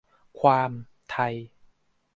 [0.45, 0.71] ความ
[1.11, 1.35] "ไทย"